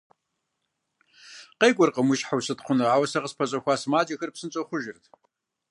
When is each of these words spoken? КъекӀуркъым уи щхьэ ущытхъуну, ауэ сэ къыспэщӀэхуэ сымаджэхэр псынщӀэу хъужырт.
КъекӀуркъым 1.59 2.07
уи 2.09 2.17
щхьэ 2.19 2.35
ущытхъуну, 2.37 2.89
ауэ 2.93 3.07
сэ 3.11 3.19
къыспэщӀэхуэ 3.23 3.73
сымаджэхэр 3.81 4.33
псынщӀэу 4.33 4.67
хъужырт. 4.69 5.03